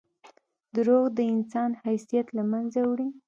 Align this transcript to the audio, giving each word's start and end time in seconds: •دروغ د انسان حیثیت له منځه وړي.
•دروغ 0.75 1.05
د 1.17 1.19
انسان 1.35 1.69
حیثیت 1.83 2.27
له 2.37 2.43
منځه 2.51 2.79
وړي. 2.89 3.09